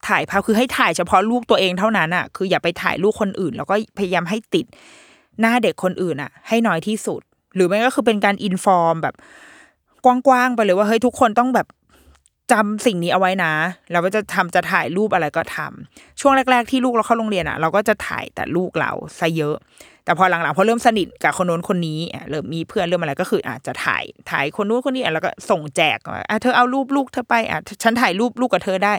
[0.09, 4.67] ถ่ายภาพคือให้ถ่ายเฉพาะลูกตัวเองเท่านั้นอะ คืออย่าไปถ่ายลูกคนอื่น แล้วก็พยายามให้ติด
[5.41, 7.21] หน้าเด็กคนอื่นอะ ให้น้อยที่สุด
[7.55, 9.15] หรือไม่ก็คือเป็นการ inform แบบ
[10.05, 11.67] กว้างๆไปเลยว่าเฮ้ยทุกคนต้องแบบ
[12.53, 13.53] จำสิ่งนี้เอาไว้นะ
[13.93, 19.57] เราก็จะทำจะถ่ายรูปอะไรก็ทำช่วงแรก ๆ ที่ลูกเราเข้าโรงเรียนอะ เราก็จะถ่ายแต่ลูกเราซะเยอะ
[20.05, 28.95] แต่พอหลังๆพอเริ่มสนิทกับคนโน้นคนนี้อะเริ่มมีเพื่อนเริ่มอะไรก็คืออาจจะถ่ายถ่ายคนโน้นคนนี้อะแล้วก็ส่งแจกอะเธอเอารูปลูกเธอไปอะฉันถ่ายรูปลูกกับเธอได้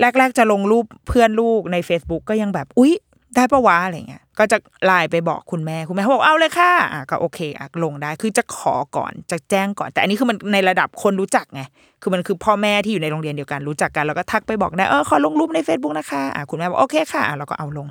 [0.00, 2.92] แรก ๆ จะลงรูปเพื่อนลูกใน Facebook ก็ยังแบบ อุ๊ย
[3.36, 11.62] ได้ปะวะอะไรเงี้ย ก็จะไลน์ไปบอกคุณแม่คุณแม่เขาบอกเอาเลยค่ะอะก็โอเคอะลงได้คือจะขอก่อนจะแจ้งก่อน แต่อันนี้คือมันในระดับคนรู้จักไง
[12.02, 17.86] คือมันคือพ่อแม่ที่อยู่ในโรงเรียนเดียวกันรู้จักกันแล้วก็ทักไปบอกได้เออขอลงรูปใน Facebook นะคะอะคุณแม่บอกโอเคค่ะอะเราก็เอาลง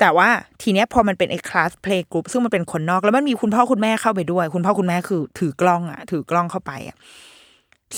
[0.00, 0.28] แต่ว่า
[0.62, 6.96] ทีเนี้ยพอมันเป็นไอ้ class playgroup ซึ่งมันเป็นคนนอกแล้วมันมีคุณพ่อคุณแม่เข้าไปด้วย คุณพ่อคุณแม่คือถือกล้องอะถือกล้องเข้าไปอะ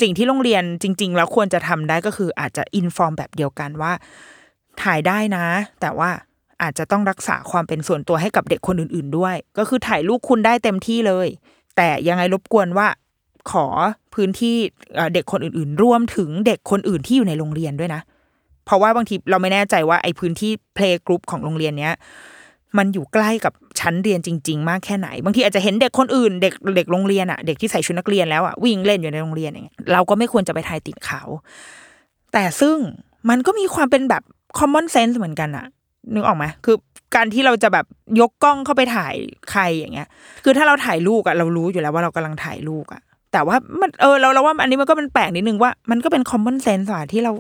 [0.01, 3.93] สิ่งที่โรงเรียนจริง ๆ แล้วควรจะทำได้ก็คืออาจจะ inform แบบเดียวกันว่า
[4.83, 5.47] ถ่ายได้นะ
[5.81, 6.11] แต่ว่า
[6.63, 11.29] อาจจะต้องรักษาความเป็นส่วนตัวให้กับเด็กคนอื่น ๆด้วย ก็คือถ่ายรูปคุณได้เต็มที่เลย
[11.77, 12.89] แต่ยังไงรบกวนว่า
[13.51, 13.67] ขอ
[14.15, 14.57] พื้นที่
[15.15, 18.03] เด็กคนอื่น ๆ รวมถึงเด็กคนอื่นที่อยู่ในโรงเรียนด้วยนะ
[18.65, 21.95] เพราะว่าบางทีเราไม่แน่ใจว่าไอ้พื้นที่ playgroup ของโรงเรียนเนี้ย
[22.79, 31.23] มันอยู่ใกล้กับชั้นเรียนจริง ๆ มากแค่ไหน บางทีอาจจะเห็นเด็กคนอื่น เด็กเด็กโรงเรียนอะเด็กที่ใส่ชุดนักเรียนแล้วอะวิ่งเล่นอยู่ในโรงเรียนอย่างเงี้ยเราก็ไม่ควรจะไปถ่ายติดเขา
[32.33, 32.77] แต่ซึ่ง
[33.29, 34.23] มันก็มีความเป็นแบบ
[34.59, 35.67] common sense เหมือนกันอะ
[36.15, 36.77] นึกออกไหมคือ
[37.15, 37.87] การที่เราจะแบบ
[38.21, 39.15] ยกกล้องเข้าไปถ่าย
[39.51, 40.09] ใครอย่างเงี้ย
[40.45, 47.33] คือถ้าเราถ่ายลูกอะเรารู้อยู่แล้วว่าเรากำลังถ่ายลูกอะแต่ว่ามันเออเราเราว่าอันนี้มันก็เป็นแปลกนิดนึงว่ามันก็เป็น common sense อะที่เรา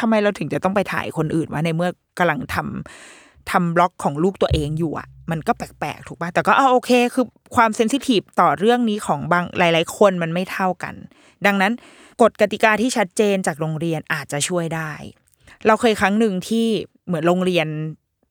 [0.00, 10.94] ทำไมเราถึงจะต้องไปถ่ายคนอื่นวะในเมื่อกำลังทำทำบล็อกของลูกตัวเองอยู่อะมันก็แปลกๆถูกป่ะแต่ก็เอาโอเค คือความเซนซิทีฟต่อเรื่องนี้ของบางหลาย ๆ คนมันไม่เท่ากัน
[11.46, 11.72] ดังนั้น
[12.22, 14.92] กฎกติกาที่ชัดเจนจากโรงเรียนอาจจะช่วยได้
[15.66, 16.66] เราเคยครั้งหนึ่งที่
[17.06, 17.66] เหมือนโรงเรียน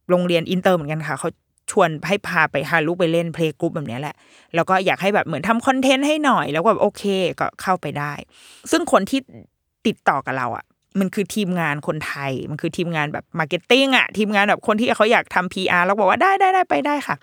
[0.10, 1.30] โรงเรียนอินเตอร์เหมือนกันค่ะเขา
[1.72, 4.16] ชวนให้พาไปพาลูกไปเล่น playgroup แบบนี้แหละ
[4.56, 7.04] แล้วก็อยากให้แบบเหมือนทำคอนเทนต์ให้หน่อย แล้วก็แบบโอเค
[7.40, 8.14] ก็เข้าไปได้
[8.72, 9.20] ซึ่งคนที่
[9.88, 10.66] ติดต่อกับเราอะ
[11.00, 17.16] มันคือทีมงานคนไทย มันคือทีมงานแบบ marketing อะ ทีมงานแบบคนที่เขาอยากทำ PR แล้วบอกว่าได้ได้ได้ไปได้ค่ะ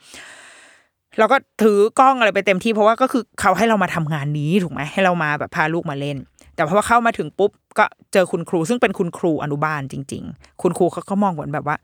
[1.18, 6.16] เราก็ถือกล้องอะไรไปเต็มที่เพราะว่าก็คือเขาให้เรามาทำงานนี้ถูกไหมให้เรามาแบบพาลูกมาเล่น
[6.54, 11.76] แต่พอเข้ามาถึงปุ๊บก็เจอคุณครู ซึ่งเป็นคุณครูอนุบาลจริง ๆ คุณครูเขาก็มองเหมือนแบบว่า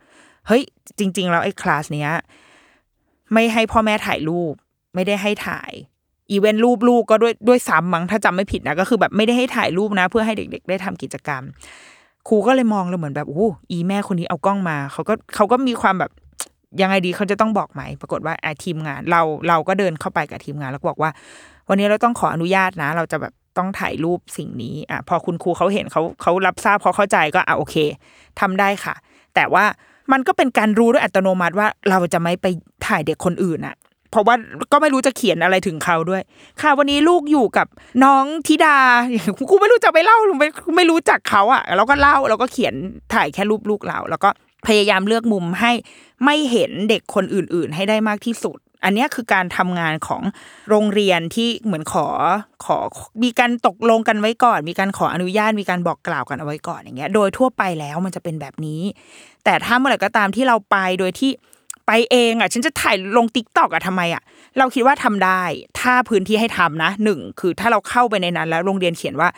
[0.46, 0.62] เฮ้ย
[0.98, 2.10] จริง ๆ แล้วไอ้คลาสเนี้ย
[3.32, 4.54] ไม่ให้พ่อแม่ถ่ายรูป
[4.94, 5.72] ไม่ได้ให้ถ่าย
[6.30, 11.42] อีเวนต์รูปลูกก็ด้วยด้วยซ้ำมั้งถ้าจำไม่ผิดนะก็คือแบบไม่ได้ให้ถ่ายรูปนะ เพื่อให้เด็ก ๆ ได้ทำกิจกรรม
[12.28, 16.10] ครูก็เลยมองเราเหมือนแบบโอ้อีแม่คนนี้เอากล้องมาเขาก็เขาก็มีความแบบ
[16.80, 21.10] ยังไงดีเขาจะต้องบอกไหม ปรากฏว่าไอ้ทีมงาน เราเราก็เดินเข้าไปกับทีมงาน แล้วก็บอกว่า
[21.68, 27.76] วันนี้เราต้องขออนุญาตนะ เราจะแบบต้องถ่ายรูปสิ่งนี้อะพอคุณครูเขาเห็นเขาเขารับทราบเขาเข้าใจก็อะโอเค
[28.40, 28.94] ทำได้ค่ะ
[29.34, 29.64] แต่ว่า
[30.12, 32.46] มันก็เป็นการรู้ด้วยอัตโนมัติว่าเราจะไม่ไป
[32.86, 33.76] ถ่ายเด็กคนอื่นอะ
[34.10, 34.34] เพราะว่า
[34.72, 36.22] ก็ไม่รู้จะเขียนอะไรถึงเขาด้วย
[36.60, 37.66] ค่ะวันนี้ลูกอยู่กับ
[38.04, 38.78] น้องธิดา
[39.50, 42.74] ครูไม่รู้จะไปเล่าหรือไม่ไม่รู้จักเขาอะเราก็เล่าเราก็เขียน
[43.14, 44.30] ถ่ายแค่รูปลูกเรา แล้วก็
[44.66, 45.72] พยายามเลือกมุมให้
[46.24, 50.22] ไม่เห็นเด็กคนอื่น ๆ ให้ได้มากที่สุดอันนี้คือการทำงานของ
[50.68, 52.06] โรงเรียนที่เหมือนขอ
[52.64, 52.78] ขอ
[53.22, 58.80] มีการตกลงกันไว้ก่อน มีการขออนุญาตมีการบอกกล่าวกันเอาไว้ก่อนอย่างเงี้ย โดยทั่วไปแล้วมันจะเป็นแบบนี้
[59.44, 61.30] แต่ถ้าเมื่อไหร่ก็ตามที่เราไปโดยที่
[61.86, 64.22] ไปเองอะฉันจะถ่ายลงติ๊กตอกอะทำไมอะ
[64.58, 65.42] เราคิดว่าทำได้
[65.80, 69.28] ถ้าพื้นที่ให้ทำนะหนึ่งคือถ้าเราเข้าไปในนั้น แล้วโรงเรียนเขียนว่า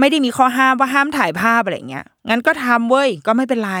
[0.00, 3.74] ไม่ได้มีข้อห้ามว่าห้ามถ่ายภาพอะไรเงี้ยงั้นก็ทำเว้ยก็ไม่เป็นไร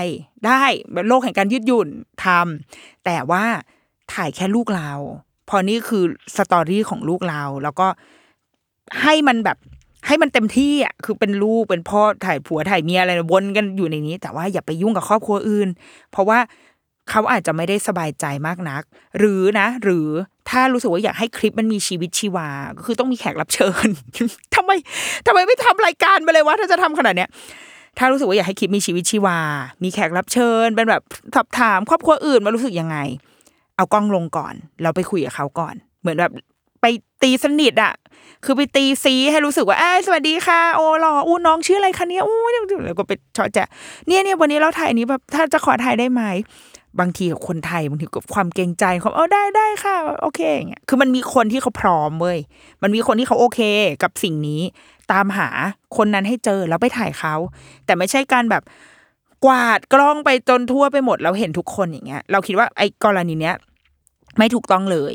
[0.46, 1.88] ได้แบบโลกแห่งการยืดหยุ่น
[2.24, 3.44] ทำแต่ว่า
[4.14, 4.90] ถ่ายแค่ลูกเรา
[5.48, 6.04] พอนี่คือ
[6.36, 7.88] สตอรี่ของลูกเรา แล้วก็
[9.02, 9.58] ให้มันแบบ
[10.06, 15.68] ให้มันเต็มที่อะคือเป็นลูกเป็นพ่อถ่ายผัวถ่ายเมียอะไรวนกันอยู่ในนี้ แต่ว่าอย่าไปยุ่งกับครอบครัวอื่น
[16.12, 16.38] เพราะว่า
[17.10, 18.82] เขาอาจจะไม่ได้สบายใจมากนัก
[19.18, 20.08] หรือนะ หรือ
[20.50, 22.48] ถ้ารู้สึกว่าอยากให้คลิปมันมีชีวิตชีวา
[22.86, 23.86] คือต้องมีแขกรับเชิญ
[24.54, 24.70] ทำไม
[25.26, 27.30] ทำไมไม่ทำรายการไปเลยวะถ้าจะทำขนาดเนี้ย
[27.98, 29.38] ถ้ารู้สึกว่าอยากให้คลิปมีชีวิตชีวา
[29.82, 31.02] มีแขกรับเชิญ เป็นแบบ
[31.34, 32.96] สอบถาม ครอบครัวอื่นมารู้สึกยังไง
[33.76, 36.32] เอากล้องลงก่อน เราไปคุยกับเขาก่อน เหมือนแบบ
[36.80, 36.86] ไป
[37.22, 37.94] ตีสนิทอะ
[38.44, 42.38] คือไปตีซีให้รู้สึกว่าเอ้สวัสดีค่ะ โอ้หล่ออู้น้องชื่ออะไรคะเนี่ยอู้
[42.86, 43.68] แล้วก็ไปชอแจะ
[44.06, 46.22] เนี่ยเนี่ยวันนี้เราถ่ายอันนี้แบบถ้าจะขอถ่ายได้ไหม
[47.00, 52.38] บางทีกับคนไทยบางทีกับความเกรงใจเขาเออได้ได้ค่ะ โอเคอย่างเงี้ยคือมันมีคนที่เขาพร้อมเว้ย
[52.82, 53.60] มันมีคนที่เขาโอเค
[54.02, 54.62] กับสิ่งนี้
[55.12, 55.48] ตามหา
[55.96, 57.34] คนนั้นให้เจอแล้วไปถ่ายเขา
[57.86, 58.62] แต่ไม่ใช่การแบบ
[59.44, 63.54] กวาดกล้องไปจนทั่วไปหมดแล้วเห็นทุกคนอย่างเงี้ย เราคิดว่าไอ้กรณีเนี้ย
[64.38, 65.14] ไม่ถูกต้องเลย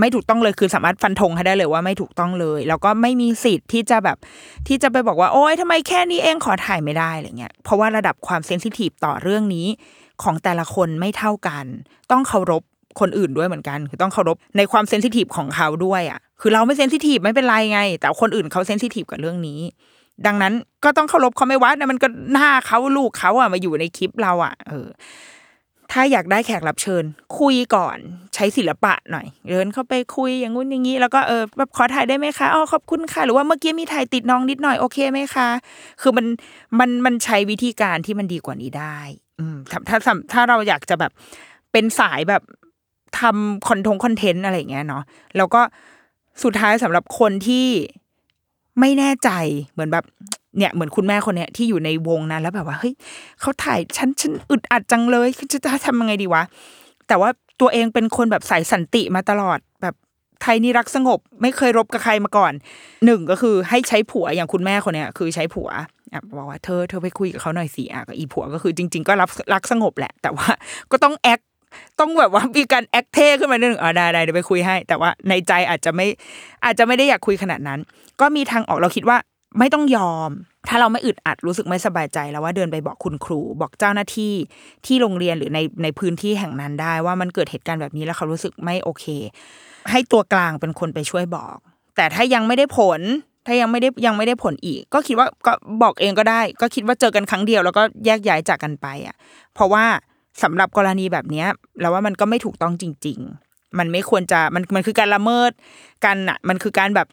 [0.00, 4.16] ไม่ถูกต้องเลยคือสามารถฟันธงให้ได้เลยว่าไม่ถูกต้องเลย แล้วก็ไม่มีสิทธิ์ที่จะแบบ
[4.68, 9.66] ที่จะไปบอกว่า โอ๊ยทำไมแค่นี้เองขอถ่ายไม่ได้อะไรเงี้ยเพราะว่าระดับความเซนซิทีฟต่อเรื่องนี้
[10.22, 11.64] ของแต่ละคนไม่เท่ากัน
[12.10, 12.62] ต้องเคารพ
[13.00, 19.60] คนอื่นด้วยเหมือนกันคือต้องเคารพในความเซนซิทีฟของเขาด้วยอะคือเราไม่เซนซิทีฟไม่เป็นไรไง แต่คนอื่นเขาเซนซิทีฟกับเรื่องนี้
[20.26, 20.52] ดังนั้น
[20.84, 24.88] ก็ต้องเคารพเขาไม่วัดนะมันก็หน้าเขาลูกเขาอะมาอยู่ในคลิปเราอะเออ
[25.92, 27.04] ถ้าอยากได้แขกรับเชิญ
[27.38, 27.98] คุยก่อน
[28.34, 35.48] ใช้ศิลปะหน่อยเดินเข้าไปคุยอย่างงู้นอย่างนี้ แล้วก็เออแบบขอถ่ายได้ไหมคะอ๋อขอบคุณค่ะ หรือว่าเมื่อกี้มีถ่ายติดน้องนิดหน่อยโอเคไหมคะ
[36.00, 36.26] คือมัน
[36.78, 38.98] มันมันใช้วิธีการที่มันดีกว่านี้ได้
[39.40, 41.12] อืมถ้าถ้าถ้าถ้าเราอยากจะแบบ
[41.72, 42.42] เป็นสายแบบ
[43.20, 45.02] ทำคอนทงคอนเทนต์อะไรอย่างเงี้ยเนาะ
[45.36, 45.60] แล้วก็
[46.42, 47.66] สุดท้ายสำหรับคนที่
[48.80, 49.30] ไม่แน่ใจ
[49.72, 50.04] เหมือนแบบ
[50.58, 52.94] เนี่ยเหมือนคุณแม่คนเนี้ยที่อยู่ในวงนั้นแล้วแบบว่าเฮ้ย
[53.40, 56.42] เขาถ่ายฉันฉันอึดอัดจังเลยจะจะทำยังไงดีวะ
[57.08, 59.94] แต่ว่าตัวเองเป็นคนแบบสายสันติมาตลอดแบบ
[60.42, 62.52] ไทยนี่รักสงบ ไม่เคยรบกับใครมาก่อน
[63.04, 65.68] หนึ่งก็คือให้ใช้ผัวอย่างคุณแม่คนเนี้ยคือใช้ผัว
[66.36, 70.48] บอกว่าเธอเธอไปคุยกับเขาหน่อยสิอะอีผัวก็คือจริง ๆ ก็รับรักสงบแหละ แต่ว่า
[70.92, 71.40] ก็ต้องแอค
[72.00, 76.06] ต้องแบบว่ามีการแอคเท่ขึ้นมาหนึ่งอ๋อได้ได้เดี๋ยวไปคุยให้ แต่ว่าในใจอาจจะไม่
[76.64, 77.80] อาจจะไม่ได้อยากคุยขนาดนั้น
[78.20, 79.18] ก็มีทางออกเราคิดว่า
[79.58, 80.30] ไม่ต้องยอม
[80.68, 84.32] ถ้าเราไม่อึดอัดรู้สึกไม่สบายใจแล้วว่าเดินไปบอกคุณครู บอกเจ้าหน้าที่
[84.86, 89.04] ที่โรงเรียนหรือในในพื้นที่แห่งนั้นได้ ว่ามันเกิดเหตุการณ์แบบนี้แล้วเขารู้สึกไม่โอเค
[89.90, 91.56] ให้ตัวกลางเป็นคนไปช่วยบอก
[91.96, 93.00] แต่ถ้ายังไม่ได้ผล
[93.46, 99.16] ถ้ายังไม่ได้ยังไม่ได้ผลอีก ก็คิดว่าก็บอกเองก็ได้ ก็คิดว่าเจอกันครั้งเดียวแล้วก็แยกย้ายจากกันไปอะ
[99.54, 99.84] เพราะว่า
[100.42, 101.46] สำหรับกรณีแบบเนี้ย
[101.80, 105.50] เราว่ามันก็ไม่ถูกต้องจริง ๆ มันไม่ควรจะมันมันคือการละเมิด
[106.04, 107.08] กันอะมันคือการแบบ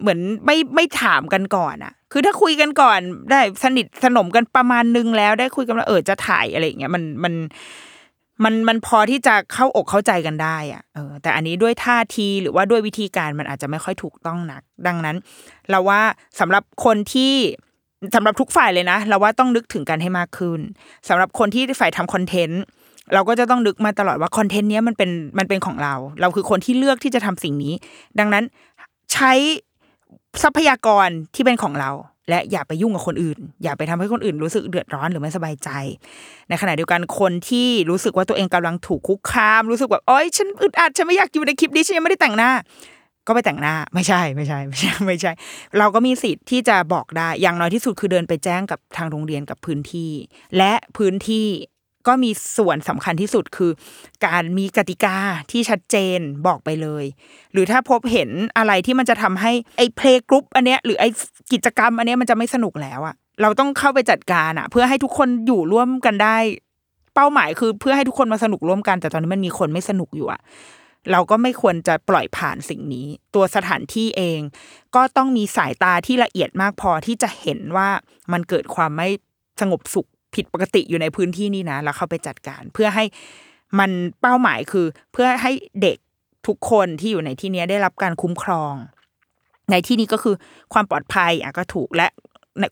[0.00, 3.00] เหมือนไม่ไม่ถามกันก่อนอะคือถ้าคุยกันก่อน
[3.30, 7.34] ได้สนิทสนมกันประมาณนึงแล้วได้คุยกันว่าเออจะถ่ายอะไรอย่างเงี้ยมันมัน
[8.44, 15.16] มันมันพอที่จะเข้าอกเข้าใจกันได้อะเออแต่อันนี้ด้วยท่าทีหรือว่าด้วยวิธีการมันอาจจะไม่ค่อยถูกต้องนัก ดังนั้น
[15.70, 16.00] เราว่า
[16.40, 17.34] สำหรับคนที่
[18.14, 20.60] สำหรับทุกฝ่ายเลยนะ เราว่าต้องนึกถึงกันให้มากขึ้น
[21.08, 22.62] สำหรับคนที่ฝ่ายทำคอนเทนต์
[23.14, 27.74] เราก็จะต้องนึกมาตลอดว่าคอนเทนต์เนี้ยมันเป็นมันเป็นของเรา เราคือคนที่เลือกที่จะทำสิ่งนี้
[28.18, 28.44] ดังนั้น
[29.12, 29.32] ใช้
[30.42, 31.90] ทรัพยากรที่เป็นของเรา
[32.28, 35.68] และอย่าไปยุ่งกับคนอื่น อย่าไปทำให้คนอื่นรู้สึกเดือดร้อนหรือไม่สบายใจ
[36.48, 42.50] ในขณะเดียวกันคนที่รู้สึกว่าตัวเองกำลังถูกคุกคาม รู้สึกแบบโอ๊ยฉันอึดอัดฉันไม่อยากอยู่ในคลิปนี้ฉันยังไม่ได้แต่งหน้า
[43.26, 45.32] ก็ไปแต่งหน้าไม่ใช่ไม่ใช่ไม่ใช่ไม่ใช่
[45.78, 50.12] เราก็มีสิทธิ์ที่จะบอกได้อย่างน้อยที่สุดคือเดินไปแจ้งกับทางโรงเรียนกับพื้นที่
[50.56, 51.46] และพื้นที่
[52.06, 53.70] ก็มีส่วนสำคัญที่สุดคือ
[54.26, 55.16] การมีกติกา
[55.50, 57.04] ที่ชัดเจนบอกไปเลย
[57.52, 61.08] หรือถ้าพบเห็นอะไรที่มันจะทำให้ไอ้เพลงกรุ๊ปอันเนี้ยหรือไอ้
[61.52, 66.36] กิจกรรมอันเนี้ยมันจะไม่สนุกแล้วอะเราต้องเข้าไปจัดการอะเพื่อให้ทุกคนอยู่ร่วมกันได้
[67.14, 70.40] เป้าหมายคือเพื่อให้ทุกคนมาสนุกร่วมกัน แต่ตอนนี้มันมีคนไม่สนุกอยู่อะ
[71.12, 74.40] เราก็ไม่ควรจะปล่อยผ่านสิ่งนี้ ตัวสถานที่เอง
[74.94, 77.88] ก็ต้องมีสายตาที่ละเอียดมากพอที่จะเห็นว่า
[78.32, 79.08] มันเกิดความไม่
[79.60, 83.04] สงบสุข ผิดปกติอยู่ในพื้นที่นี้นะ แล้วเข้าไปจัดการ เพื่อให้
[83.78, 83.90] มัน
[84.20, 85.98] เป้าหมายคือ เพื่อให้เด็ก
[86.46, 88.74] ทุกคนที่อยู่ในที่นี้ได้รับการคุ้มครอง
[89.70, 90.34] ในที่นี้ก็คือ
[90.72, 92.08] ความปลอดภัยอะก็ถูกและ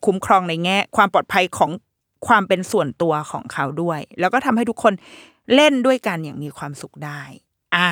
[0.05, 1.71] คุ้มครองในแง่ ความปลอดภัยของ
[2.27, 4.93] ความเป็นส่วนตัวของเขาด้วย แล้วก็ทำให้ทุกคน
[5.55, 7.21] เล่นด้วยกันอย่างมีความสุขได้
[7.75, 7.89] อ่า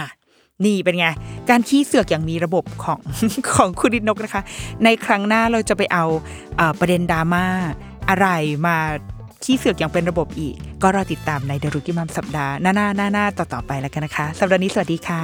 [0.66, 1.08] นี่เป็นไง
[1.50, 3.00] การขี้เสือกอย่างมีระบบของ
[3.56, 4.44] ของคุณดินนกนะคะ
[4.84, 6.06] ในครั้งหน้าเราจะไปเอา
[6.60, 7.46] อประเด็นดราม่า
[8.10, 8.28] อะไร
[8.68, 8.78] มา
[9.52, 15.22] ขี้เสือกอย่างเป็นระบบอีก ก็รอติดตามในเดรุกิมัมสัปดาห์หน้าๆหน้าหน้าต่อๆไปแล้วกันนะคะ สัปดาห์นี้สวัสดีค่ะ